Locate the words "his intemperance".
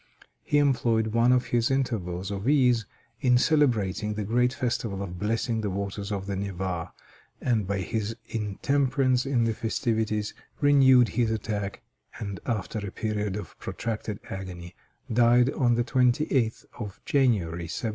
7.81-9.27